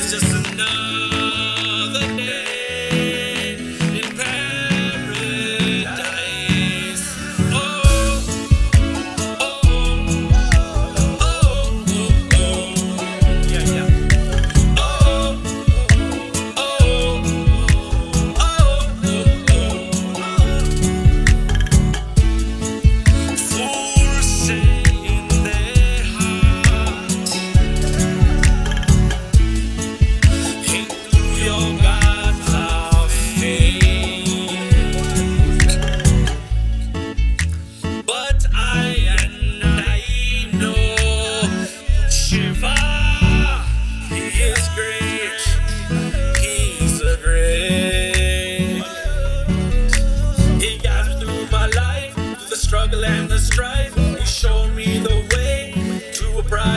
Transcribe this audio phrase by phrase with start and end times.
[0.00, 0.47] It's just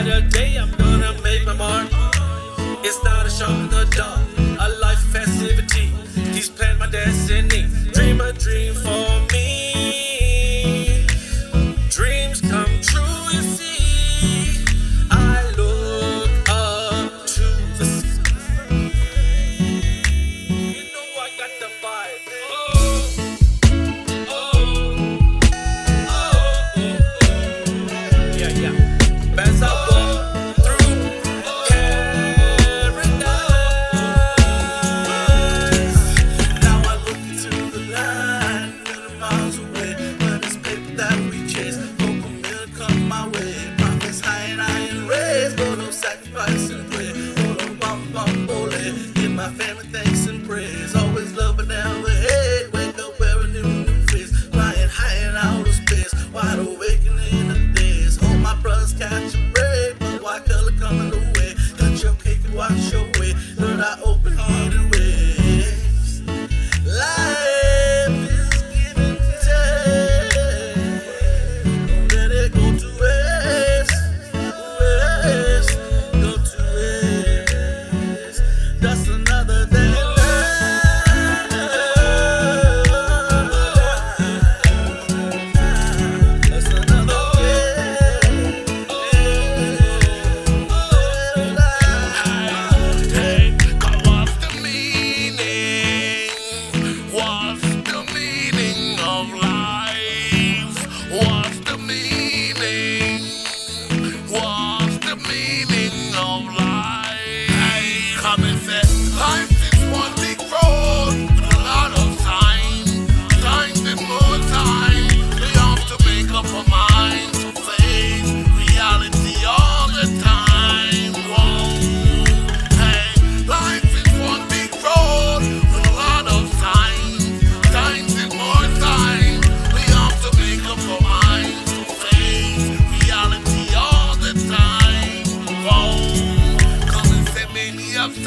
[0.02, 1.88] another day I'm gonna make my mark.
[2.84, 4.31] It's not a shot in the dark.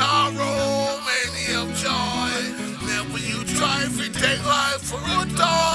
[0.05, 2.31] sorrow, many of joy.
[2.85, 5.74] Then when you try, if you take life for a dog.